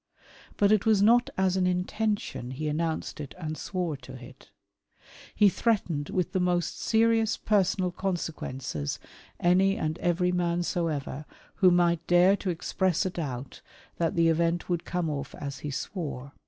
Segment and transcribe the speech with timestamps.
[0.57, 4.49] But it was not as an' intention' he announced it and swore to it.
[5.35, 8.97] He threatened with the most serious personal consequences
[9.39, 11.25] any and every man soever,
[11.57, 13.61] who might dare to express a doubt
[13.97, 16.31] that the event would come off as he swore.